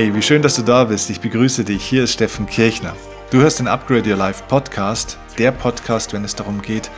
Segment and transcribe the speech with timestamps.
[0.00, 1.10] Hey, wie schön, dass du da bist.
[1.10, 1.84] Ich begrüße dich.
[1.84, 2.96] Hier ist Steffen Kirchner.
[3.30, 6.90] Du hörst den Upgrade Your Life Podcast, der Podcast, wenn es darum geht,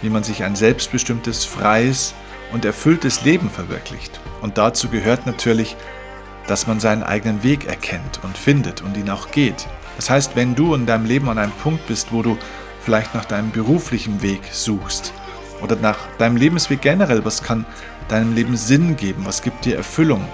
[0.00, 2.14] wie man sich ein selbstbestimmtes, freies
[2.54, 4.20] und erfülltes Leben verwirklicht.
[4.40, 5.76] Und dazu gehört natürlich,
[6.46, 9.66] dass man seinen eigenen Weg erkennt und findet und ihn auch geht.
[9.96, 12.38] Das heißt, wenn du in deinem Leben an einem Punkt bist, wo du
[12.80, 15.12] vielleicht nach deinem beruflichen Weg suchst
[15.62, 17.66] oder nach deinem Lebensweg generell, was kann
[18.08, 20.26] deinem Leben Sinn geben, was gibt dir Erfüllung,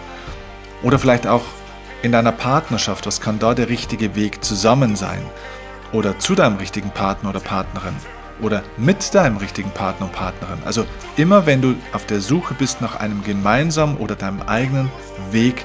[0.85, 1.43] oder vielleicht auch
[2.03, 5.23] in deiner Partnerschaft, was kann da der richtige Weg zusammen sein?
[5.93, 7.95] Oder zu deinem richtigen Partner oder Partnerin?
[8.41, 10.59] Oder mit deinem richtigen Partner und Partnerin?
[10.65, 10.85] Also
[11.17, 14.91] immer wenn du auf der Suche bist nach einem gemeinsamen oder deinem eigenen
[15.31, 15.65] Weg,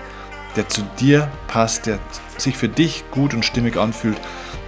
[0.55, 1.97] der zu dir passt, der
[2.37, 4.19] sich für dich gut und stimmig anfühlt,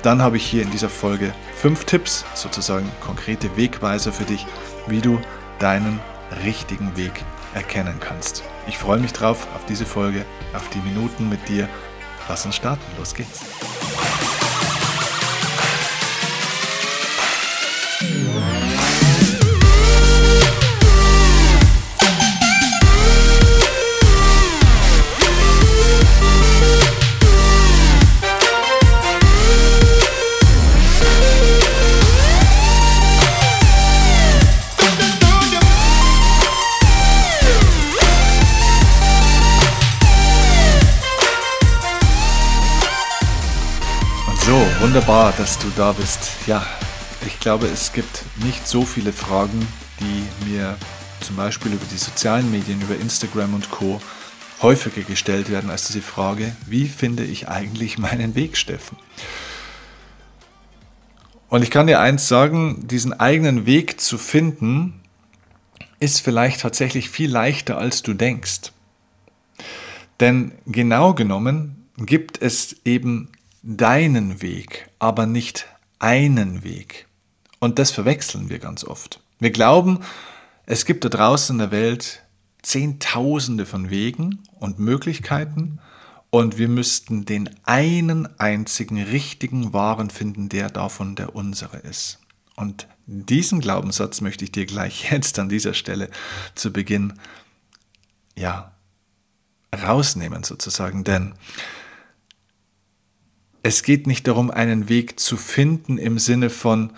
[0.01, 4.47] dann habe ich hier in dieser Folge fünf Tipps, sozusagen konkrete Wegweiser für dich,
[4.87, 5.19] wie du
[5.59, 5.99] deinen
[6.43, 8.43] richtigen Weg erkennen kannst.
[8.69, 11.67] Ich freue mich drauf, auf diese Folge, auf die Minuten mit dir.
[12.29, 13.41] Lass uns starten, los geht's.
[44.81, 46.31] Wunderbar, dass du da bist.
[46.47, 46.65] Ja,
[47.27, 49.67] ich glaube, es gibt nicht so viele Fragen,
[49.99, 50.77] die mir
[51.19, 54.01] zum Beispiel über die sozialen Medien, über Instagram und Co.
[54.61, 58.97] häufiger gestellt werden als diese Frage, wie finde ich eigentlich meinen Weg, Steffen?
[61.49, 65.01] Und ich kann dir eins sagen, diesen eigenen Weg zu finden,
[65.99, 68.71] ist vielleicht tatsächlich viel leichter, als du denkst.
[70.19, 73.29] Denn genau genommen gibt es eben
[73.61, 75.67] deinen Weg, aber nicht
[75.99, 77.07] einen Weg.
[77.59, 79.21] Und das verwechseln wir ganz oft.
[79.39, 79.99] Wir glauben,
[80.65, 82.23] es gibt da draußen in der Welt
[82.61, 85.79] Zehntausende von Wegen und Möglichkeiten
[86.29, 92.19] und wir müssten den einen einzigen richtigen wahren finden, der davon der unsere ist.
[92.55, 96.09] Und diesen Glaubenssatz möchte ich dir gleich jetzt an dieser Stelle
[96.55, 97.13] zu Beginn
[98.35, 98.73] ja
[99.73, 101.33] rausnehmen sozusagen, denn
[103.63, 106.91] es geht nicht darum, einen Weg zu finden im Sinne von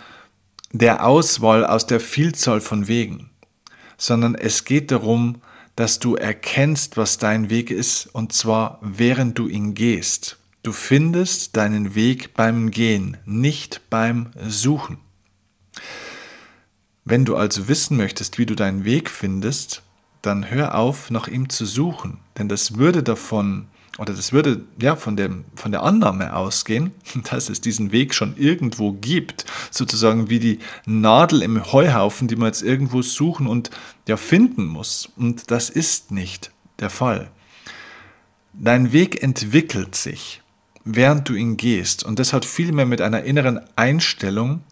[0.72, 3.30] der Auswahl aus der Vielzahl von Wegen,
[3.98, 5.42] sondern es geht darum,
[5.76, 10.38] dass du erkennst, was dein Weg ist, und zwar während du ihn gehst.
[10.64, 14.98] Du findest deinen Weg beim Gehen, nicht beim Suchen.
[17.04, 19.82] Wenn du also wissen möchtest, wie du deinen Weg findest,
[20.22, 24.96] dann hör auf, nach ihm zu suchen, denn das würde davon oder das würde ja
[24.96, 26.92] von, dem, von der Annahme ausgehen,
[27.30, 32.48] dass es diesen Weg schon irgendwo gibt, sozusagen wie die Nadel im Heuhaufen, die man
[32.48, 33.70] jetzt irgendwo suchen und
[34.08, 35.10] ja finden muss.
[35.18, 37.32] Und das ist nicht der Fall.
[38.54, 40.42] Dein Weg entwickelt sich,
[40.84, 42.04] während du ihn gehst.
[42.04, 44.64] Und das hat viel mehr mit einer inneren Einstellung,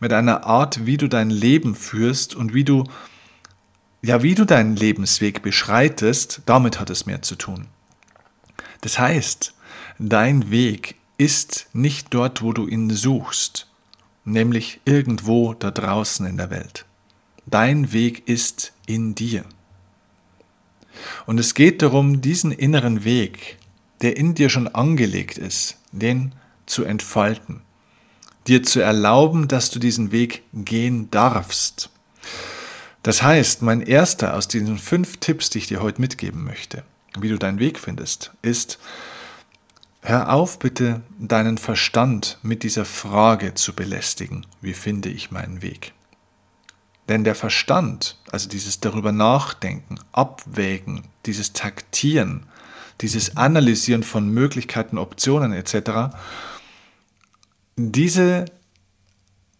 [0.00, 2.84] mit einer Art, wie du dein Leben führst und wie du,
[4.02, 7.66] ja, wie du deinen Lebensweg beschreitest, damit hat es mehr zu tun.
[8.80, 9.54] Das heißt,
[9.98, 13.66] dein Weg ist nicht dort, wo du ihn suchst,
[14.24, 16.84] nämlich irgendwo da draußen in der Welt.
[17.46, 19.44] Dein Weg ist in dir.
[21.26, 23.58] Und es geht darum, diesen inneren Weg,
[24.02, 26.34] der in dir schon angelegt ist, den
[26.66, 27.62] zu entfalten,
[28.46, 31.90] dir zu erlauben, dass du diesen Weg gehen darfst.
[33.02, 36.84] Das heißt, mein erster aus diesen fünf Tipps, die ich dir heute mitgeben möchte,
[37.22, 38.78] wie du deinen Weg findest, ist,
[40.02, 45.92] hör auf bitte deinen Verstand mit dieser Frage zu belästigen, wie finde ich meinen Weg?
[47.08, 52.46] Denn der Verstand, also dieses darüber nachdenken, abwägen, dieses Taktieren,
[53.00, 56.14] dieses Analysieren von Möglichkeiten, Optionen etc.,
[57.76, 58.46] diese,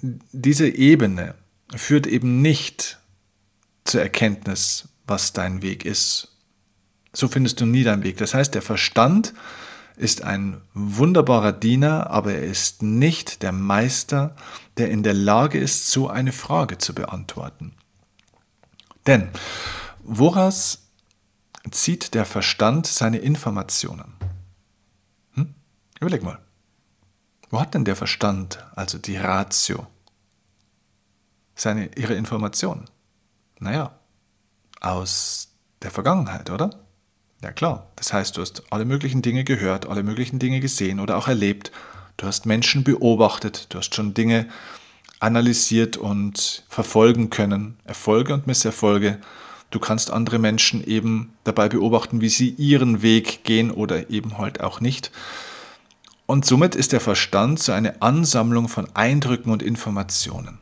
[0.01, 1.37] diese Ebene
[1.75, 2.99] führt eben nicht
[3.85, 6.28] zur Erkenntnis, was dein Weg ist
[7.13, 8.17] so findest du nie deinen Weg.
[8.19, 9.35] Das heißt, der Verstand
[9.97, 14.37] ist ein wunderbarer Diener, aber er ist nicht der Meister,
[14.77, 17.75] der in der Lage ist, so eine Frage zu beantworten.
[19.07, 19.29] Denn
[20.01, 20.89] woraus
[21.71, 24.15] zieht der Verstand seine Informationen?
[25.35, 25.55] Hm?
[26.01, 26.39] Überleg mal.
[27.51, 29.87] Wo hat denn der Verstand, also die Ratio,
[31.55, 32.85] seine, ihre Informationen?
[33.59, 33.99] Naja,
[34.81, 35.49] aus
[35.83, 36.88] der Vergangenheit, oder?
[37.43, 41.17] Ja klar, das heißt, du hast alle möglichen Dinge gehört, alle möglichen Dinge gesehen oder
[41.17, 41.71] auch erlebt.
[42.17, 44.49] Du hast Menschen beobachtet, du hast schon Dinge
[45.21, 49.21] analysiert und verfolgen können, Erfolge und Misserfolge.
[49.71, 54.61] Du kannst andere Menschen eben dabei beobachten, wie sie ihren Weg gehen oder eben halt
[54.61, 55.13] auch nicht.
[56.27, 60.59] Und somit ist der Verstand so eine Ansammlung von Eindrücken und Informationen.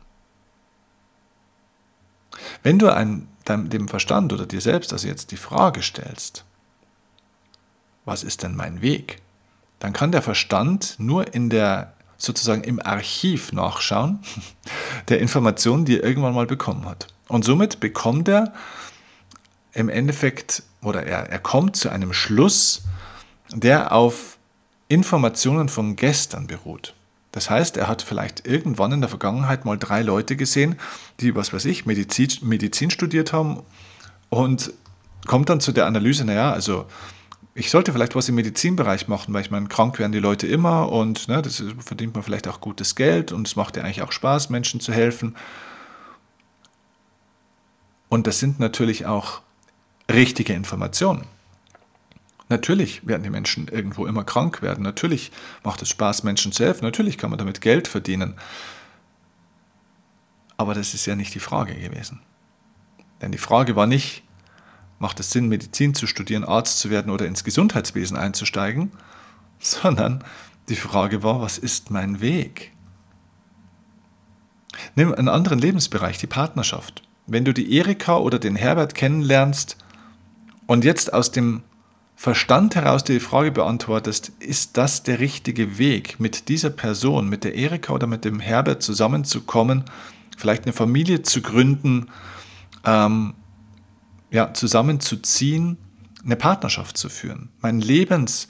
[2.63, 6.45] Wenn du ein, dem Verstand oder dir selbst also jetzt die Frage stellst,
[8.07, 9.21] was ist denn mein Weg?
[9.79, 14.19] Dann kann der Verstand nur in der sozusagen im Archiv nachschauen
[15.09, 17.07] der Informationen, die er irgendwann mal bekommen hat.
[17.27, 18.53] Und somit bekommt er
[19.73, 22.83] im Endeffekt oder er, er kommt zu einem Schluss,
[23.53, 24.37] der auf
[24.87, 26.95] Informationen von gestern beruht.
[27.31, 30.79] Das heißt, er hat vielleicht irgendwann in der Vergangenheit mal drei Leute gesehen,
[31.19, 33.61] die, was weiß ich, Medizin, Medizin studiert haben
[34.29, 34.73] und
[35.27, 36.85] kommt dann zu der Analyse, naja, also
[37.57, 40.91] ich sollte vielleicht was im Medizinbereich machen, weil ich meine, krank werden die Leute immer
[40.91, 44.11] und ne, das verdient man vielleicht auch gutes Geld und es macht ja eigentlich auch
[44.11, 45.35] Spaß, Menschen zu helfen.
[48.09, 49.41] Und das sind natürlich auch
[50.09, 51.25] richtige Informationen.
[52.47, 54.83] Natürlich werden die Menschen irgendwo immer krank werden.
[54.83, 55.31] Natürlich
[55.63, 56.85] macht es Spaß, Menschen zu helfen.
[56.85, 58.35] Natürlich kann man damit Geld verdienen.
[60.57, 62.21] Aber das ist ja nicht die Frage gewesen.
[63.19, 64.23] Denn die Frage war nicht,
[64.99, 68.91] macht es Sinn, Medizin zu studieren, Arzt zu werden oder ins Gesundheitswesen einzusteigen,
[69.59, 70.23] sondern
[70.69, 72.73] die Frage war, was ist mein Weg?
[74.95, 77.03] Nimm einen anderen Lebensbereich, die Partnerschaft.
[77.25, 79.77] Wenn du die Erika oder den Herbert kennenlernst
[80.65, 81.63] und jetzt aus dem
[82.15, 87.53] Verstand heraus die Frage beantwortest, ist das der richtige Weg, mit dieser Person, mit der
[87.53, 89.83] Erika oder mit dem Herbert zusammenzukommen,
[90.35, 92.07] vielleicht eine Familie zu gründen,
[92.85, 93.35] ähm,
[94.31, 95.77] ja, zusammenzuziehen,
[96.23, 98.47] eine Partnerschaft zu führen, meinen Lebens-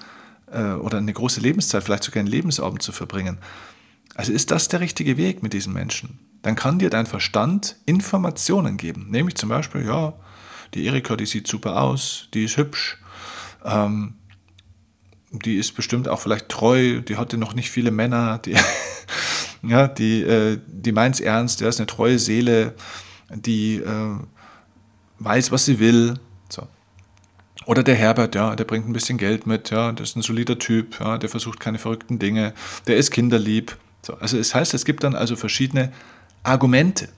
[0.52, 3.40] äh, oder eine große Lebenszeit, vielleicht sogar einen Lebensabend zu verbringen.
[4.16, 6.20] Also ist das der richtige Weg mit diesen Menschen?
[6.42, 9.08] Dann kann dir dein Verstand Informationen geben.
[9.10, 10.14] Nämlich zum Beispiel, ja,
[10.74, 12.98] die Erika, die sieht super aus, die ist hübsch,
[13.64, 14.16] ähm,
[15.32, 18.56] die ist bestimmt auch vielleicht treu, die hatte noch nicht viele Männer, die,
[19.62, 22.74] ja, die, äh, die meint es ernst, der ist eine treue Seele,
[23.30, 24.16] die äh,
[25.20, 26.20] weiß, was sie will.
[26.50, 26.68] So.
[27.66, 30.58] Oder der Herbert, ja, der bringt ein bisschen Geld mit, ja, der ist ein solider
[30.60, 32.54] Typ, ja, der versucht keine verrückten Dinge,
[32.88, 33.78] der ist kinderlieb.
[34.02, 34.14] So.
[34.16, 35.92] Also es heißt, es gibt dann also verschiedene
[36.44, 37.10] Argumente,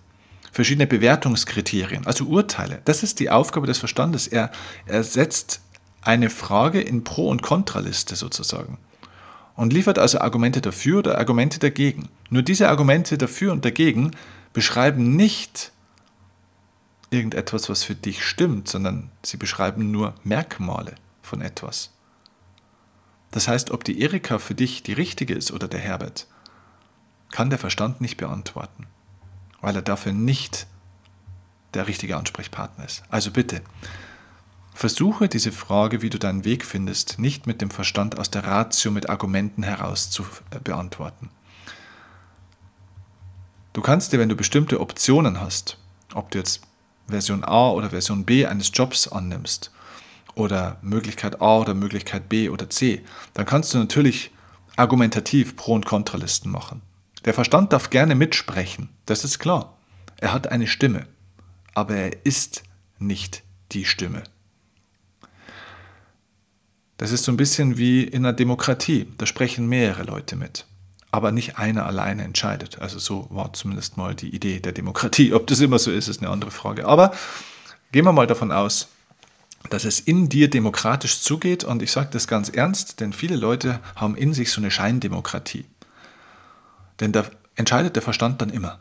[0.52, 2.82] verschiedene Bewertungskriterien, also Urteile.
[2.86, 4.28] Das ist die Aufgabe des Verstandes.
[4.28, 4.52] Er,
[4.86, 5.62] er setzt
[6.02, 8.78] eine Frage in Pro- und Kontraliste sozusagen
[9.56, 12.08] und liefert also Argumente dafür oder Argumente dagegen.
[12.30, 14.12] Nur diese Argumente dafür und dagegen
[14.54, 15.72] beschreiben nicht
[17.12, 21.92] irgendetwas, was für dich stimmt, sondern sie beschreiben nur Merkmale von etwas.
[23.32, 26.28] Das heißt, ob die Erika für dich die richtige ist oder der Herbert,
[27.32, 28.88] kann der Verstand nicht beantworten,
[29.62, 30.68] weil er dafür nicht
[31.76, 33.04] der richtige Ansprechpartner ist.
[33.10, 33.62] Also bitte,
[34.74, 38.92] versuche diese Frage, wie du deinen Weg findest, nicht mit dem Verstand aus der Ratio
[38.92, 41.30] mit Argumenten heraus zu äh, beantworten.
[43.74, 45.78] Du kannst dir, wenn du bestimmte Optionen hast,
[46.16, 46.62] ob du jetzt
[47.10, 49.72] Version A oder Version B eines Jobs annimmst
[50.36, 54.32] oder Möglichkeit A oder Möglichkeit B oder C, dann kannst du natürlich
[54.76, 56.82] argumentativ Pro- und Kontralisten machen.
[57.26, 59.78] Der Verstand darf gerne mitsprechen, das ist klar.
[60.18, 61.08] Er hat eine Stimme,
[61.74, 62.64] aber er ist
[62.98, 64.24] nicht die Stimme.
[66.98, 70.66] Das ist so ein bisschen wie in einer Demokratie, da sprechen mehrere Leute mit
[71.12, 72.80] aber nicht einer alleine entscheidet.
[72.80, 75.34] Also so war zumindest mal die Idee der Demokratie.
[75.34, 76.88] Ob das immer so ist, ist eine andere Frage.
[76.88, 77.12] Aber
[77.92, 78.90] gehen wir mal davon aus,
[79.70, 83.80] dass es in dir demokratisch zugeht und ich sage das ganz ernst, denn viele Leute
[83.96, 85.66] haben in sich so eine Scheindemokratie.
[87.00, 87.26] Denn da
[87.56, 88.80] entscheidet der Verstand dann immer.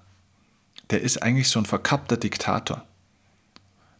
[0.91, 2.85] Der ist eigentlich so ein verkappter Diktator.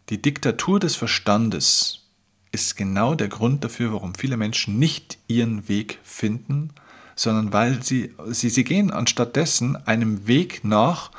[0.09, 2.07] Die Diktatur des Verstandes
[2.53, 6.71] ist genau der Grund dafür, warum viele Menschen nicht ihren Weg finden,
[7.19, 11.11] sondern weil sie, sie, sie gehen anstattdessen einem Weg nach,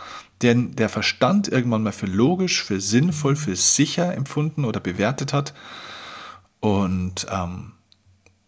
[0.41, 5.53] den der Verstand irgendwann mal für logisch, für sinnvoll, für sicher empfunden oder bewertet hat.
[6.61, 7.73] Und ähm,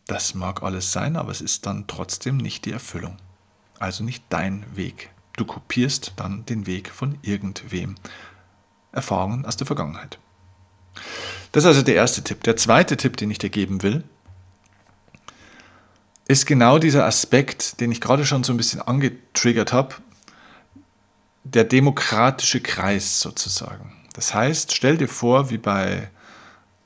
[0.08, 3.18] das mag alles sein, aber es ist dann trotzdem nicht die Erfüllung.
[3.80, 5.10] Also nicht dein Weg.
[5.36, 7.96] Du kopierst dann den Weg von irgendwem.
[8.94, 10.20] Erfahrungen aus der Vergangenheit.
[11.52, 12.44] Das ist also der erste Tipp.
[12.44, 14.04] Der zweite Tipp, den ich dir geben will,
[16.32, 19.96] ist genau dieser Aspekt, den ich gerade schon so ein bisschen angetriggert habe,
[21.44, 23.94] der demokratische Kreis sozusagen.
[24.14, 26.10] Das heißt, stell dir vor, wie bei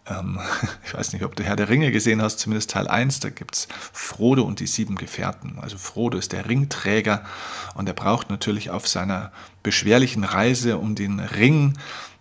[0.07, 0.39] ähm,
[0.85, 3.55] ich weiß nicht, ob du Herr der Ringe gesehen hast, zumindest Teil 1, da gibt
[3.55, 5.57] es Frodo und die sieben Gefährten.
[5.59, 7.23] Also Frodo ist der Ringträger
[7.75, 9.31] und er braucht natürlich auf seiner
[9.63, 11.73] beschwerlichen Reise um den Ring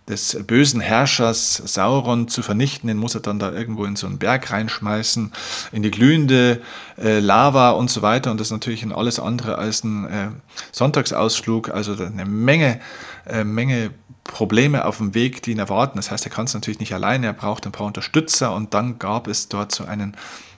[0.07, 4.19] des bösen Herrschers Sauron zu vernichten, den muss er dann da irgendwo in so einen
[4.19, 5.31] Berg reinschmeißen,
[5.71, 6.61] in die glühende
[6.97, 8.29] äh, Lava und so weiter.
[8.29, 10.27] Und das ist natürlich alles andere als ein äh,
[10.71, 12.79] Sonntagsausflug, also eine Menge,
[13.25, 13.91] äh, Menge
[14.23, 15.97] Probleme auf dem Weg, die ihn erwarten.
[15.97, 18.99] Das heißt, er kann es natürlich nicht alleine, er braucht ein paar Unterstützer und dann
[18.99, 20.15] gab es dort so einen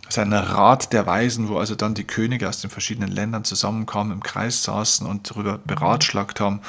[0.09, 4.23] seinen Rat der Weisen, wo also dann die Könige aus den verschiedenen Ländern zusammenkamen, im
[4.23, 6.61] Kreis saßen und darüber beratschlagt haben,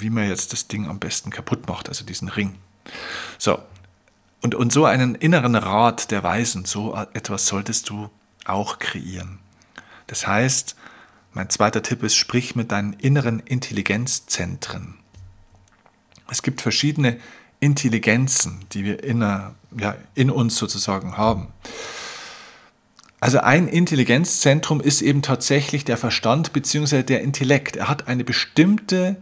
[0.00, 2.56] wie man jetzt das Ding am besten kaputt macht, also diesen Ring.
[3.38, 3.58] So,
[4.42, 8.10] und, und so einen inneren Rat der Weisen, so etwas solltest du
[8.44, 9.38] auch kreieren.
[10.06, 10.76] Das heißt,
[11.32, 14.98] mein zweiter Tipp ist, sprich mit deinen inneren Intelligenzzentren.
[16.30, 17.18] Es gibt verschiedene
[17.60, 21.48] Intelligenzen, die wir in, ja, in uns sozusagen haben.
[23.20, 27.02] Also ein Intelligenzzentrum ist eben tatsächlich der Verstand bzw.
[27.02, 27.76] der Intellekt.
[27.76, 29.16] Er hat eine bestimmte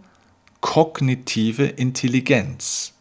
[0.63, 2.95] kognitive Intelligenz.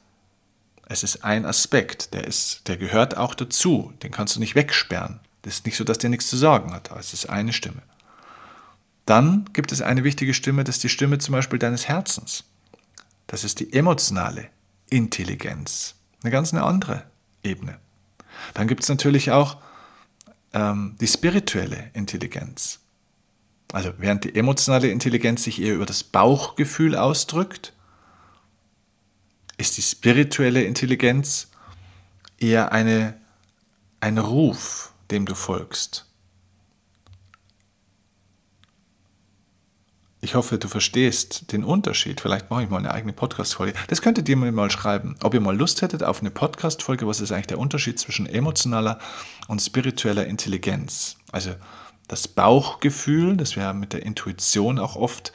[0.89, 3.94] Es ist ein Aspekt, der, ist, der gehört auch dazu.
[4.03, 5.22] Den kannst du nicht wegsperren.
[5.44, 6.91] Das ist nicht so, dass der nichts zu sagen hat.
[6.91, 7.82] Es ist eine Stimme.
[9.06, 12.44] Dann gibt es eine wichtige Stimme, das ist die Stimme zum Beispiel deines Herzens.
[13.27, 14.50] Das ist die emotionale
[14.89, 15.96] Intelligenz.
[16.24, 17.03] Eine ganz eine andere
[17.41, 17.80] Ebene.
[18.53, 19.58] Dann gibt es natürlich auch
[20.53, 22.81] ähm, die spirituelle Intelligenz.
[23.72, 27.74] Also während die emotionale Intelligenz sich eher über das Bauchgefühl ausdrückt,
[29.58, 31.50] ist die spirituelle Intelligenz
[32.38, 33.16] eher eine,
[34.00, 36.06] ein Ruf, dem du folgst.
[40.24, 42.22] Ich hoffe, du verstehst den Unterschied.
[42.22, 43.74] Vielleicht mache ich mal eine eigene Podcast-Folge.
[43.88, 47.08] Das könntet ihr mir mal schreiben, ob ihr mal Lust hättet auf eine Podcast-Folge.
[47.08, 49.00] Was ist eigentlich der Unterschied zwischen emotionaler
[49.48, 51.18] und spiritueller Intelligenz?
[51.32, 51.56] Also
[52.12, 55.32] das Bauchgefühl, das wir mit der Intuition auch oft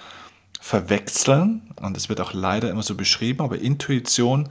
[0.60, 1.62] verwechseln.
[1.80, 4.50] Und es wird auch leider immer so beschrieben, aber Intuition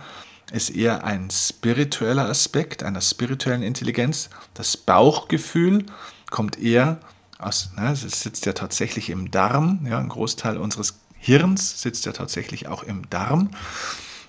[0.51, 4.31] ist eher ein spiritueller Aspekt einer spirituellen Intelligenz.
[4.55, 5.85] Das Bauchgefühl
[6.31, 6.97] kommt eher
[7.37, 12.11] aus, ne, es sitzt ja tatsächlich im Darm, ja, ein Großteil unseres Hirns sitzt ja
[12.11, 13.51] tatsächlich auch im Darm.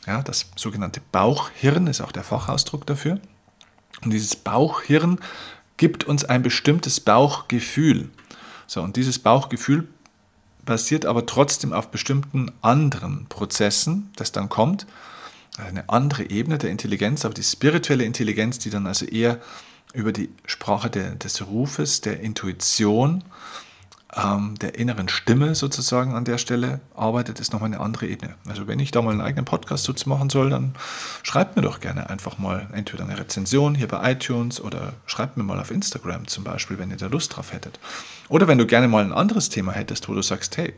[0.06, 3.20] Ja, das sogenannte Bauchhirn ist auch der Fachausdruck dafür.
[4.04, 5.18] Und dieses Bauchhirn
[5.76, 8.10] gibt uns ein bestimmtes Bauchgefühl.
[8.66, 9.86] So, und dieses Bauchgefühl
[10.64, 14.86] basiert aber trotzdem auf bestimmten anderen Prozessen, das dann kommt.
[15.56, 19.40] Eine andere Ebene der Intelligenz, aber die spirituelle Intelligenz, die dann also eher
[19.94, 23.24] über die Sprache der, des Rufes, der Intuition,
[24.16, 28.34] ähm, der inneren Stimme sozusagen an der Stelle arbeitet, ist nochmal eine andere Ebene.
[28.46, 30.74] Also wenn ich da mal einen eigenen Podcast dazu machen soll, dann
[31.22, 35.42] schreibt mir doch gerne einfach mal entweder eine Rezension hier bei iTunes oder schreibt mir
[35.42, 37.78] mal auf Instagram zum Beispiel, wenn ihr da Lust drauf hättet.
[38.28, 40.72] Oder wenn du gerne mal ein anderes Thema hättest, wo du sagst, hey,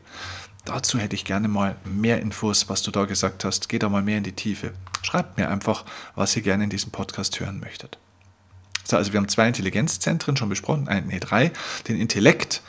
[0.65, 4.03] dazu hätte ich gerne mal mehr Infos, was du da gesagt hast, geh da mal
[4.03, 4.73] mehr in die Tiefe.
[5.03, 5.85] Schreibt mir einfach,
[6.17, 7.99] was ihr gerne in diesem Podcast hören möchtet.
[8.85, 11.53] So, also wir haben zwei Intelligenzzentren schon besprochen, äh, nee, drei.
[11.87, 12.63] Den Intellekt,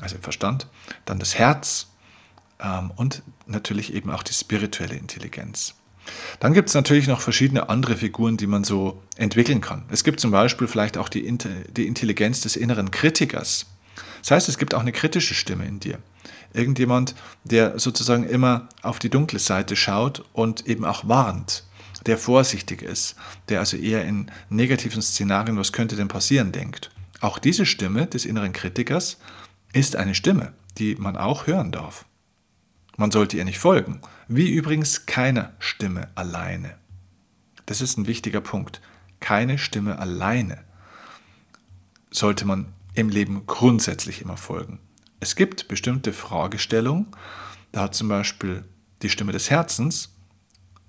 [0.00, 0.66] also im Verstand,
[1.04, 1.88] dann das Herz
[2.60, 5.74] ähm, und natürlich eben auch die spirituelle Intelligenz.
[6.38, 9.84] Dann gibt es natürlich noch verschiedene andere Figuren, die man so entwickeln kann.
[9.90, 11.36] Es gibt zum Beispiel vielleicht auch die,
[11.76, 13.66] die Intelligenz des inneren Kritikers.
[14.20, 15.98] Das heißt, es gibt auch eine kritische Stimme in dir.
[16.52, 21.64] Irgendjemand, der sozusagen immer auf die dunkle Seite schaut und eben auch warnt
[22.06, 23.16] der vorsichtig ist,
[23.48, 26.90] der also eher in negativen Szenarien, was könnte denn passieren, denkt.
[27.20, 29.18] Auch diese Stimme des inneren Kritikers
[29.76, 32.06] ist eine Stimme, die man auch hören darf.
[32.96, 36.78] Man sollte ihr nicht folgen, wie übrigens keine Stimme alleine.
[37.66, 38.80] Das ist ein wichtiger Punkt.
[39.20, 40.64] Keine Stimme alleine
[42.10, 44.78] sollte man im Leben grundsätzlich immer folgen.
[45.20, 47.08] Es gibt bestimmte Fragestellungen,
[47.72, 48.64] da hat zum Beispiel
[49.02, 50.14] die Stimme des Herzens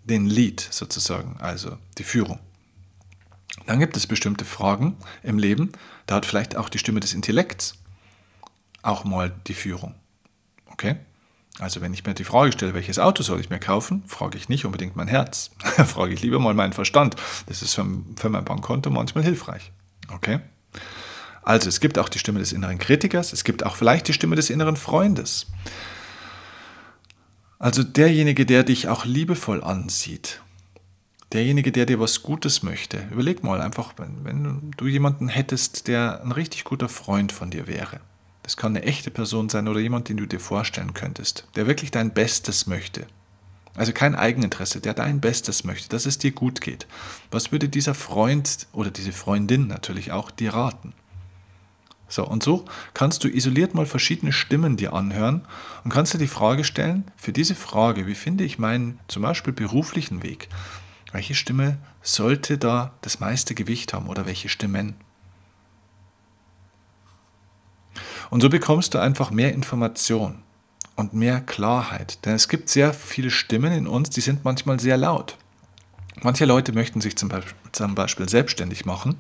[0.06, 2.40] den Lead sozusagen, also die Führung.
[3.66, 5.74] Dann gibt es bestimmte Fragen im Leben,
[6.06, 7.78] da hat vielleicht auch die Stimme des Intellekts
[8.88, 9.96] auch mal die Führung.
[10.68, 10.96] Okay?
[11.60, 14.48] Also wenn ich mir die Frage stelle, welches Auto soll ich mir kaufen, frage ich
[14.48, 15.52] nicht unbedingt mein Herz,
[15.86, 17.16] frage ich lieber mal meinen Verstand.
[17.48, 19.72] Das ist für, für mein Bankkonto manchmal hilfreich.
[20.14, 20.40] Okay?
[21.42, 24.36] Also es gibt auch die Stimme des inneren Kritikers, es gibt auch vielleicht die Stimme
[24.36, 25.48] des inneren Freundes.
[27.58, 30.42] Also derjenige, der dich auch liebevoll ansieht,
[31.34, 33.08] derjenige, der dir was Gutes möchte.
[33.12, 37.66] Überleg mal einfach, wenn, wenn du jemanden hättest, der ein richtig guter Freund von dir
[37.66, 38.00] wäre.
[38.48, 41.92] Das kann eine echte Person sein oder jemand, den du dir vorstellen könntest, der wirklich
[41.92, 43.06] dein Bestes möchte.
[43.76, 46.88] Also kein Eigeninteresse, der dein Bestes möchte, dass es dir gut geht.
[47.30, 50.94] Was würde dieser Freund oder diese Freundin natürlich auch dir raten?
[52.08, 52.64] So, und so
[52.94, 55.46] kannst du isoliert mal verschiedene Stimmen dir anhören
[55.84, 59.52] und kannst dir die Frage stellen, für diese Frage, wie finde ich meinen zum Beispiel
[59.52, 60.48] beruflichen Weg?
[61.12, 64.96] Welche Stimme sollte da das meiste Gewicht haben oder welche Stimmen?
[68.30, 70.40] Und so bekommst du einfach mehr Information
[70.96, 72.26] und mehr Klarheit.
[72.26, 75.38] Denn es gibt sehr viele Stimmen in uns, die sind manchmal sehr laut.
[76.24, 79.18] Manche Leute möchten sich zum Beispiel, selbstständig machen.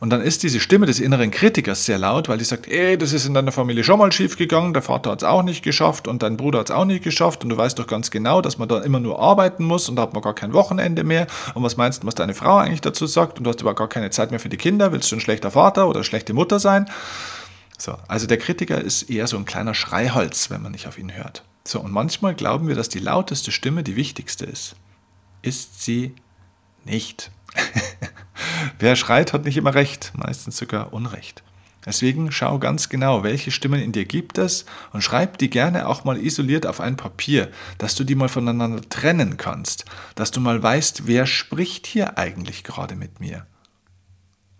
[0.00, 3.12] Und dann ist diese Stimme des inneren Kritikers sehr laut, weil die sagt, ey, das
[3.12, 6.06] ist in deiner Familie schon mal schief gegangen, der Vater hat es auch nicht geschafft
[6.06, 8.58] und dein Bruder hat es auch nicht geschafft und du weißt doch ganz genau, dass
[8.58, 11.26] man da immer nur arbeiten muss und da hat man gar kein Wochenende mehr.
[11.54, 13.38] Und was meinst du, was deine Frau eigentlich dazu sagt?
[13.38, 15.50] Und du hast aber gar keine Zeit mehr für die Kinder, willst du ein schlechter
[15.50, 16.88] Vater oder schlechte Mutter sein?
[17.78, 21.14] So, also der Kritiker ist eher so ein kleiner Schreiholz, wenn man nicht auf ihn
[21.14, 21.44] hört.
[21.64, 24.74] So, und manchmal glauben wir, dass die lauteste Stimme die wichtigste ist.
[25.42, 26.14] Ist sie
[26.84, 27.30] nicht.
[28.78, 31.42] Wer schreit, hat nicht immer recht, meistens sogar Unrecht.
[31.86, 36.04] Deswegen schau ganz genau, welche Stimmen in dir gibt es und schreib die gerne auch
[36.04, 40.62] mal isoliert auf ein Papier, dass du die mal voneinander trennen kannst, dass du mal
[40.62, 43.46] weißt, wer spricht hier eigentlich gerade mit mir.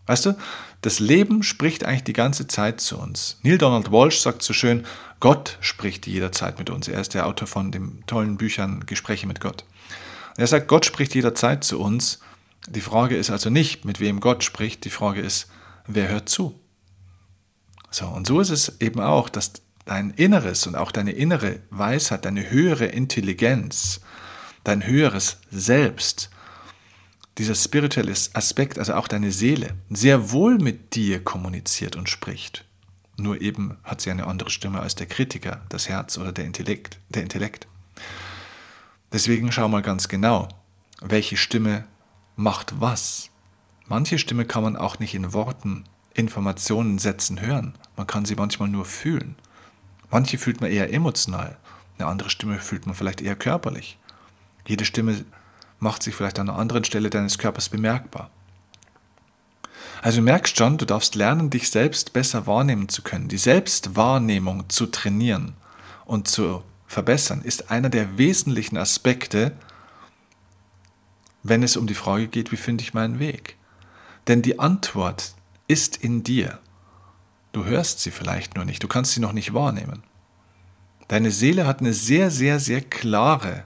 [0.08, 0.38] Weißt du,
[0.80, 3.38] das Leben spricht eigentlich die ganze Zeit zu uns.
[3.42, 4.86] Neil Donald Walsh sagt so schön,
[5.20, 6.88] Gott spricht jederzeit mit uns.
[6.88, 9.64] Er ist der Autor von den tollen Büchern Gespräche mit Gott.
[10.38, 12.20] er sagt, Gott spricht jederzeit zu uns.
[12.68, 15.50] Die Frage ist also nicht, mit wem Gott spricht, die Frage ist,
[15.86, 16.58] wer hört zu?
[17.90, 19.52] So, und so ist es eben auch, dass
[19.84, 24.00] dein Inneres und auch deine innere Weisheit, deine höhere Intelligenz,
[24.64, 26.30] dein höheres Selbst
[27.38, 32.64] dieser spirituelle Aspekt, also auch deine Seele, sehr wohl mit dir kommuniziert und spricht.
[33.16, 36.98] Nur eben hat sie eine andere Stimme als der Kritiker, das Herz oder der Intellekt.
[37.08, 37.66] Der Intellekt.
[39.12, 40.48] Deswegen schau mal ganz genau,
[41.00, 41.84] welche Stimme
[42.36, 43.30] macht was.
[43.86, 47.74] Manche Stimme kann man auch nicht in Worten, Informationen, Sätzen hören.
[47.96, 49.36] Man kann sie manchmal nur fühlen.
[50.10, 51.56] Manche fühlt man eher emotional,
[51.98, 53.98] eine andere Stimme fühlt man vielleicht eher körperlich.
[54.66, 55.24] Jede Stimme
[55.78, 58.30] macht sich vielleicht an einer anderen Stelle deines Körpers bemerkbar.
[60.02, 63.28] Also merkst schon, du darfst lernen, dich selbst besser wahrnehmen zu können.
[63.28, 65.54] Die Selbstwahrnehmung zu trainieren
[66.04, 69.52] und zu verbessern, ist einer der wesentlichen Aspekte,
[71.42, 73.56] wenn es um die Frage geht, wie finde ich meinen Weg.
[74.26, 75.34] Denn die Antwort
[75.66, 76.58] ist in dir.
[77.52, 80.02] Du hörst sie vielleicht nur nicht, du kannst sie noch nicht wahrnehmen.
[81.08, 83.64] Deine Seele hat eine sehr, sehr, sehr klare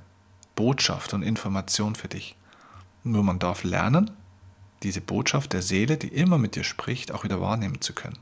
[0.55, 2.37] Botschaft und Information für dich.
[3.05, 4.11] Nur man darf lernen,
[4.83, 8.19] diese Botschaft der Seele, die immer mit dir spricht, auch wieder wahrnehmen zu können.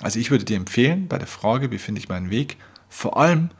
[0.00, 2.56] Also ich würde dir empfehlen, bei der Frage, wie finde ich meinen Weg,
[2.88, 3.50] vor allem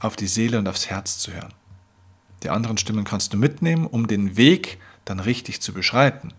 [0.00, 1.52] auf die Seele und aufs Herz zu hören.
[2.42, 6.32] Die anderen Stimmen kannst du mitnehmen, um den Weg dann richtig zu beschreiten,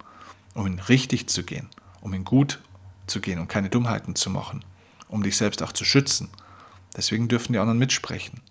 [0.53, 1.69] um ihn richtig zu gehen,
[2.01, 2.59] um ihn gut
[3.07, 4.63] zu gehen und keine Dummheiten zu machen,
[5.07, 6.29] um dich selbst auch zu schützen.
[6.95, 8.41] Deswegen dürfen die anderen mitsprechen.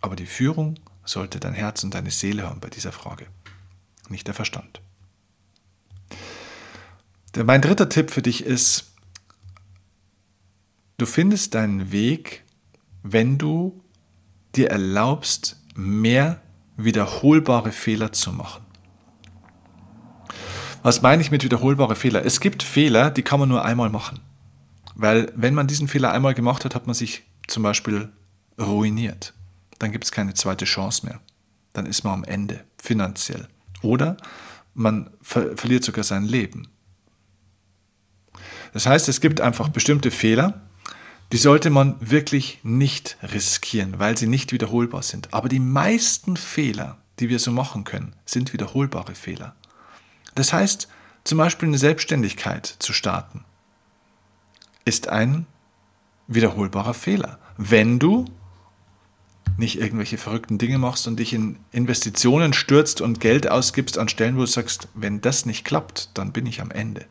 [0.00, 3.26] Aber die Führung sollte dein Herz und deine Seele haben bei dieser Frage,
[4.08, 4.80] nicht der Verstand.
[7.36, 8.92] Mein dritter Tipp für dich ist,
[10.98, 12.44] du findest deinen Weg,
[13.02, 13.82] wenn du
[14.54, 16.42] dir erlaubst, mehr
[16.76, 18.64] wiederholbare Fehler zu machen.
[20.82, 22.24] Was meine ich mit wiederholbare Fehler?
[22.26, 24.20] Es gibt Fehler, die kann man nur einmal machen.
[24.94, 28.12] Weil wenn man diesen Fehler einmal gemacht hat, hat man sich zum Beispiel
[28.60, 29.32] ruiniert
[29.82, 31.20] dann gibt es keine zweite Chance mehr.
[31.72, 33.48] Dann ist man am Ende, finanziell.
[33.82, 34.16] Oder
[34.74, 36.68] man ver verliert sogar sein Leben.
[38.72, 40.62] Das heißt, es gibt einfach bestimmte Fehler,
[41.32, 45.34] die sollte man wirklich nicht riskieren, weil sie nicht wiederholbar sind.
[45.34, 49.56] Aber die meisten Fehler, die wir so machen können, sind wiederholbare Fehler.
[50.36, 50.86] Das heißt,
[51.24, 53.44] zum Beispiel eine Selbstständigkeit zu starten,
[54.84, 55.46] ist ein
[56.28, 57.40] wiederholbarer Fehler.
[57.56, 58.26] Wenn du
[59.56, 64.36] nicht irgendwelche verrückten Dinge machst und dich in Investitionen stürzt und Geld ausgibst an Stellen,
[64.36, 67.06] wo du sagst, wenn das nicht klappt, dann bin ich am Ende.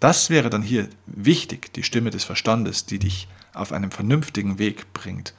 [0.00, 4.92] Das wäre dann hier wichtig, die Stimme des Verstandes, die dich auf einem vernünftigen Weg
[4.92, 5.34] bringt.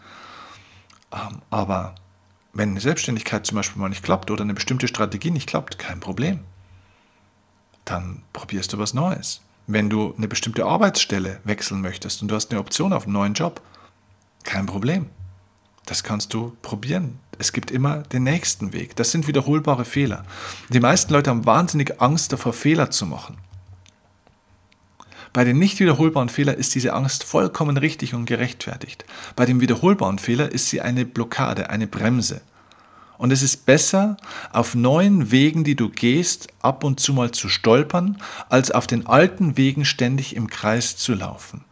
[1.11, 1.95] Ähm, aber
[2.53, 5.99] wenn eine Selbstständigkeit zum Beispiel mal nicht klappt oder eine bestimmte Strategie nicht klappt, kein
[5.99, 6.39] Problem.
[7.83, 9.41] Dann probierst du was Neues.
[9.67, 13.33] Wenn du eine bestimmte Arbeitsstelle wechseln möchtest und du hast eine Option auf einen neuen
[13.33, 13.61] Job,
[14.43, 15.09] kein Problem
[15.85, 17.19] das kannst du probieren.
[17.39, 18.95] Es gibt immer den nächsten Weg.
[18.95, 20.23] Das sind wiederholbare Fehler.
[20.69, 23.37] Die meisten Leute haben wahnsinnig Angst davor, Fehler zu machen.
[25.33, 29.03] Bei den nicht wiederholbaren Fehlern ist diese Angst vollkommen richtig und gerechtfertigt.
[29.35, 32.41] Bei dem wiederholbaren Fehler ist sie eine Blockade, eine Bremse.
[33.17, 34.17] Und es ist besser,
[34.51, 39.07] auf neuen Wegen, die du gehst, ab und zu mal zu stolpern, als auf den
[39.07, 41.65] alten Wegen ständig im Kreis zu laufen.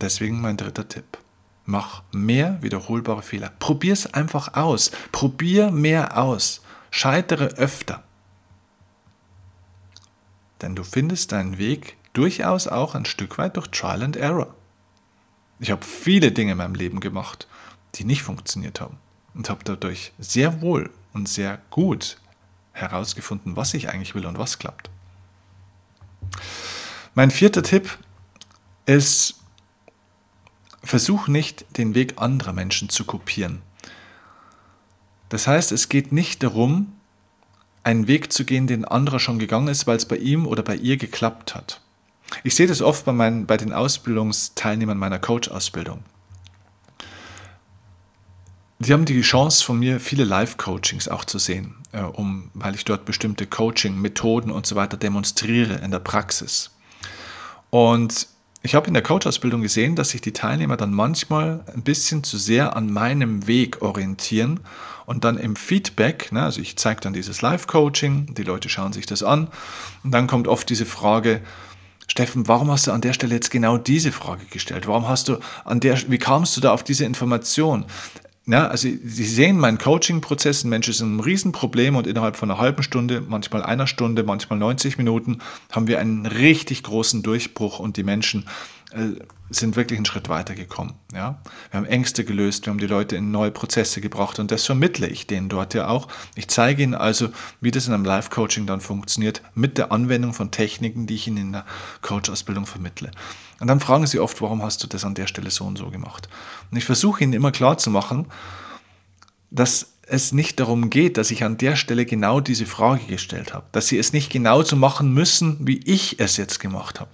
[0.00, 1.21] Deswegen mein dritter Tipp.
[1.64, 3.50] Mach mehr wiederholbare Fehler.
[3.58, 4.90] Probier es einfach aus.
[5.12, 6.62] Probier mehr aus.
[6.90, 8.02] Scheitere öfter.
[10.60, 14.54] Denn du findest deinen Weg durchaus auch ein Stück weit durch Trial and Error.
[15.60, 17.46] Ich habe viele Dinge in meinem Leben gemacht,
[17.94, 18.98] die nicht funktioniert haben
[19.34, 22.18] und habe dadurch sehr wohl und sehr gut
[22.72, 24.90] herausgefunden, was ich eigentlich will und was klappt.
[27.14, 27.98] Mein vierter Tipp
[28.86, 29.41] ist,
[30.82, 33.62] versuch nicht, den Weg anderer Menschen zu kopieren.
[35.28, 36.92] Das heißt, es geht nicht darum,
[37.84, 40.76] einen Weg zu gehen, den anderer schon gegangen ist, weil es bei ihm oder bei
[40.76, 41.80] ihr geklappt hat.
[42.44, 46.02] Ich sehe das oft bei, meinen, bei den Ausbildungsteilnehmern meiner Coach-Ausbildung.
[48.78, 52.84] Die haben die Chance von mir, viele Live-Coachings auch zu sehen, äh, um, weil ich
[52.84, 56.72] dort bestimmte Coaching-Methoden und so weiter demonstriere in der Praxis.
[57.70, 58.26] Und
[58.62, 62.38] ich habe in der Coach-Ausbildung gesehen, dass sich die Teilnehmer dann manchmal ein bisschen zu
[62.38, 64.60] sehr an meinem Weg orientieren
[65.04, 69.06] und dann im Feedback, ne, also ich zeige dann dieses Live-Coaching, die Leute schauen sich
[69.06, 69.48] das an
[70.04, 71.40] und dann kommt oft diese Frage,
[72.06, 74.86] Steffen, warum hast du an der Stelle jetzt genau diese Frage gestellt?
[74.86, 77.86] Warum hast du an der, wie kamst du da auf diese Information?
[78.44, 82.58] Ja, also Sie sehen meinen Coaching-Prozess, ein Mensch ist ein Riesenproblem und innerhalb von einer
[82.58, 85.38] halben Stunde, manchmal einer Stunde, manchmal 90 Minuten
[85.70, 88.46] haben wir einen richtig großen Durchbruch und die Menschen
[89.50, 90.94] sind wirklich einen Schritt weitergekommen.
[91.12, 91.40] Ja?
[91.70, 95.06] Wir haben Ängste gelöst, wir haben die Leute in neue Prozesse gebracht und das vermittle
[95.06, 96.08] ich denen dort ja auch.
[96.34, 97.28] Ich zeige ihnen also,
[97.60, 101.36] wie das in einem Live-Coaching dann funktioniert, mit der Anwendung von Techniken, die ich ihnen
[101.38, 101.66] in der
[102.02, 103.10] Coach-Ausbildung vermittle.
[103.60, 105.90] Und dann fragen sie oft, warum hast du das an der Stelle so und so
[105.90, 106.28] gemacht?
[106.70, 108.26] Und ich versuche ihnen immer klar zu machen,
[109.50, 113.66] dass es nicht darum geht, dass ich an der Stelle genau diese Frage gestellt habe,
[113.72, 117.10] dass sie es nicht genauso machen müssen, wie ich es jetzt gemacht habe.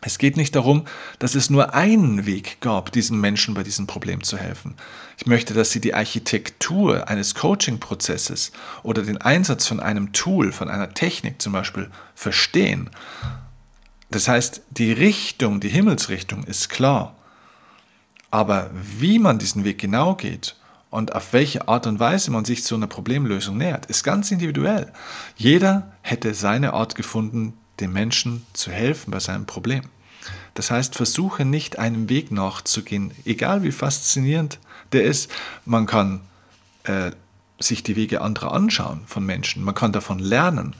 [0.00, 0.84] Es geht nicht darum,
[1.18, 4.76] dass es nur einen Weg gab, diesem Menschen bei diesem Problem zu helfen.
[5.16, 8.52] Ich möchte, dass Sie die Architektur eines Coaching-Prozesses
[8.84, 12.90] oder den Einsatz von einem Tool, von einer Technik zum Beispiel verstehen.
[14.10, 17.16] Das heißt, die Richtung, die Himmelsrichtung ist klar.
[18.30, 20.54] Aber wie man diesen Weg genau geht
[20.90, 24.92] und auf welche Art und Weise man sich zu einer Problemlösung nähert, ist ganz individuell.
[25.36, 29.82] Jeder hätte seine Art gefunden, dem Menschen zu helfen bei seinem Problem.
[30.54, 34.58] Das heißt, versuche nicht einem Weg nachzugehen, egal wie faszinierend
[34.92, 35.30] der ist.
[35.64, 36.20] Man kann
[36.84, 37.12] äh,
[37.60, 40.74] sich die Wege anderer anschauen von Menschen, man kann davon lernen,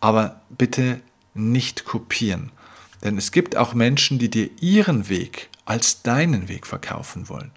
[0.00, 1.00] aber bitte
[1.34, 2.50] nicht kopieren.
[3.02, 7.52] Denn es gibt auch Menschen, die dir ihren Weg als deinen Weg verkaufen wollen.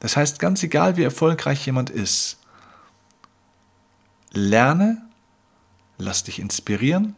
[0.00, 2.38] Das heißt, ganz egal wie erfolgreich jemand ist,
[4.32, 5.00] lerne,
[5.98, 7.14] lass dich inspirieren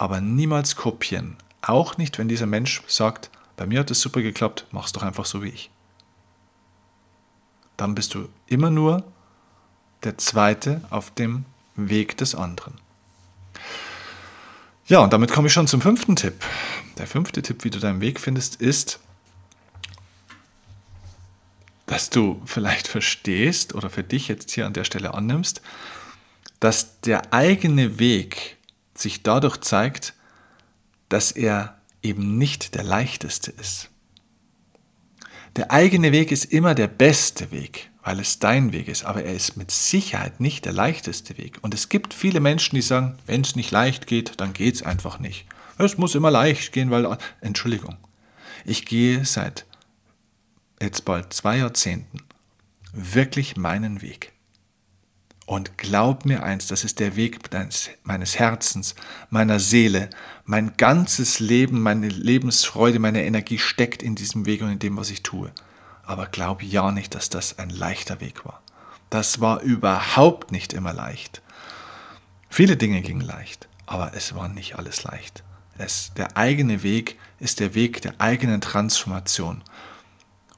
[0.00, 1.36] aber niemals kopieren.
[1.60, 5.26] Auch nicht, wenn dieser Mensch sagt, bei mir hat es super geklappt, mach's doch einfach
[5.26, 5.70] so wie ich.
[7.76, 9.04] Dann bist du immer nur
[10.02, 11.44] der Zweite auf dem
[11.76, 12.78] Weg des anderen.
[14.86, 16.42] Ja, und damit komme ich schon zum fünften Tipp.
[16.96, 19.00] Der fünfte Tipp, wie du deinen Weg findest, ist,
[21.84, 25.60] dass du vielleicht verstehst oder für dich jetzt hier an der Stelle annimmst,
[26.58, 28.56] dass der eigene Weg
[29.00, 30.14] sich dadurch zeigt,
[31.08, 33.90] dass er eben nicht der leichteste ist.
[35.56, 39.34] Der eigene Weg ist immer der beste Weg, weil es dein Weg ist, aber er
[39.34, 41.58] ist mit Sicherheit nicht der leichteste Weg.
[41.62, 44.82] Und es gibt viele Menschen, die sagen, wenn es nicht leicht geht, dann geht es
[44.82, 45.46] einfach nicht.
[45.76, 47.18] Es muss immer leicht gehen, weil...
[47.40, 47.96] Entschuldigung,
[48.64, 49.66] ich gehe seit
[50.80, 52.20] jetzt bald zwei Jahrzehnten
[52.92, 54.32] wirklich meinen Weg.
[55.50, 57.40] Und glaub mir eins, das ist der Weg
[58.04, 58.94] meines Herzens,
[59.30, 60.08] meiner Seele.
[60.44, 65.10] Mein ganzes Leben, meine Lebensfreude, meine Energie steckt in diesem Weg und in dem, was
[65.10, 65.50] ich tue.
[66.04, 68.62] Aber glaub ja nicht, dass das ein leichter Weg war.
[69.10, 71.42] Das war überhaupt nicht immer leicht.
[72.48, 75.42] Viele Dinge gingen leicht, aber es war nicht alles leicht.
[75.78, 79.64] Es, der eigene Weg ist der Weg der eigenen Transformation.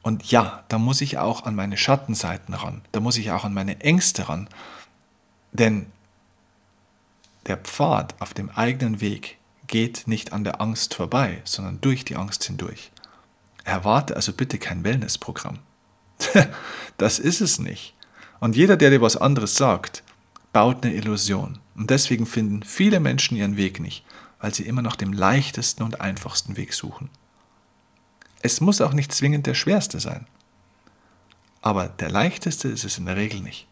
[0.02, 3.54] Und ja, da muss ich auch an meine Schattenseiten ran, da muss ich auch an
[3.54, 4.50] meine Ängste ran,
[5.52, 5.86] denn
[7.46, 12.16] der Pfad auf dem eigenen Weg geht nicht an der Angst vorbei, sondern durch die
[12.16, 12.90] Angst hindurch.
[13.64, 15.58] Erwarte also bitte kein Wellnessprogramm.
[16.98, 17.94] das ist es nicht.
[18.40, 20.02] Und jeder, der dir was anderes sagt,
[20.52, 21.58] baut eine Illusion.
[21.74, 24.04] Und deswegen finden viele Menschen ihren Weg nicht,
[24.40, 27.08] weil sie immer nach dem leichtesten und einfachsten Weg suchen.
[28.42, 30.26] Es muss auch nicht zwingend der schwerste sein.
[31.60, 33.68] Aber der leichteste ist es in der Regel nicht.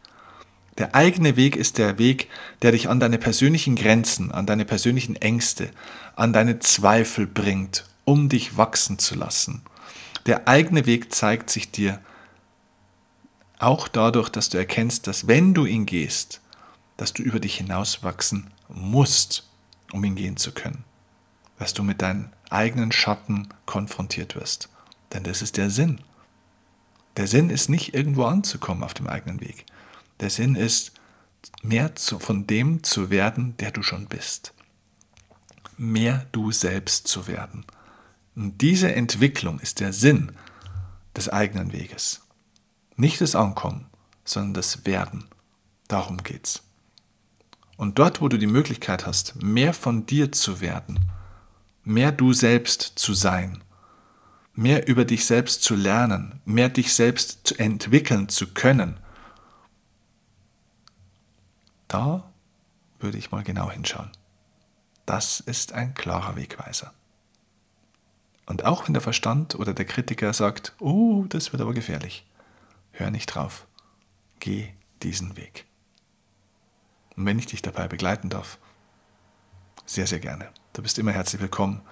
[0.78, 2.28] Der eigene Weg ist der Weg,
[2.62, 5.70] der dich an deine persönlichen Grenzen, an deine persönlichen Ängste,
[6.16, 9.62] an deine Zweifel bringt, um dich wachsen zu lassen.
[10.26, 12.00] Der eigene Weg zeigt sich dir
[13.58, 16.40] auch dadurch, dass du erkennst, dass wenn du ihn gehst,
[16.96, 19.48] dass du über dich hinauswachsen musst,
[19.92, 20.84] um ihn gehen zu können.
[21.58, 24.68] Dass du mit deinen eigenen Schatten konfrontiert wirst.
[25.12, 26.00] Denn das ist der Sinn.
[27.16, 29.66] Der Sinn ist nicht irgendwo anzukommen auf dem eigenen Weg.
[30.20, 30.92] Der Sinn ist,
[31.62, 34.52] mehr zu, von dem zu werden, der du schon bist.
[35.76, 37.64] Mehr du selbst zu werden.
[38.36, 40.32] Und diese Entwicklung ist der Sinn
[41.16, 42.20] des eigenen Weges.
[42.96, 43.86] Nicht das Ankommen,
[44.24, 45.24] sondern das Werden.
[45.88, 46.62] Darum geht's.
[47.76, 51.00] Und dort, wo du die Möglichkeit hast, mehr von dir zu werden,
[51.82, 53.64] mehr du selbst zu sein,
[54.54, 58.99] mehr über dich selbst zu lernen, mehr dich selbst zu entwickeln zu können,
[61.90, 62.22] da
[63.00, 64.10] würde ich mal genau hinschauen.
[65.06, 66.92] Das ist ein klarer Wegweiser.
[68.46, 72.26] Und auch wenn der Verstand oder der Kritiker sagt, oh, das wird aber gefährlich,
[72.92, 73.66] hör nicht drauf.
[74.38, 74.68] Geh
[75.02, 75.66] diesen Weg.
[77.16, 78.58] Und wenn ich dich dabei begleiten darf,
[79.84, 80.48] sehr, sehr gerne.
[80.72, 81.82] Du bist immer herzlich willkommen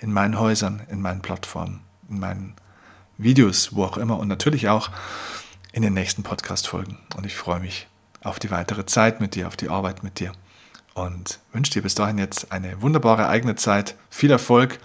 [0.00, 2.56] in meinen Häusern, in meinen Plattformen, in meinen
[3.18, 4.90] Videos, wo auch immer und natürlich auch
[5.72, 6.98] in den nächsten Podcast-Folgen.
[7.16, 7.86] Und ich freue mich
[8.24, 10.32] auf die weitere Zeit mit dir, auf die Arbeit mit dir
[10.94, 14.78] und wünsche dir bis dahin jetzt eine wunderbare eigene Zeit, viel Erfolg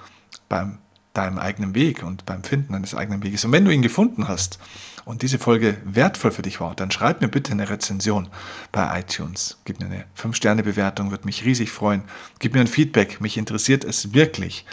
[0.47, 0.80] beim
[1.13, 3.43] deinem eigenen Weg und beim Finden deines eigenen Weges.
[3.43, 4.60] Und wenn du ihn gefunden hast
[5.06, 8.30] und diese Folge wertvoll für dich war, dann schreib mir bitte eine Rezension
[8.71, 9.58] bei iTunes.
[9.65, 12.04] Gib mir eine 5-Sterne-Bewertung, würde mich riesig freuen.
[12.38, 13.19] Gib mir ein Feedback.
[13.21, 14.65] Mich interessiert es wirklich,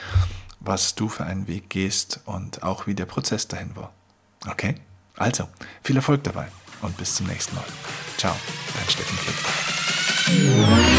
[0.61, 3.93] was du für einen Weg gehst und auch wie der Prozess dahin war.
[4.47, 4.75] Okay?
[5.17, 5.49] Also,
[5.83, 6.49] viel Erfolg dabei
[6.83, 7.65] und bis zum nächsten Mal.
[8.17, 8.35] Ciao,
[8.75, 10.96] dein Steffen Kind.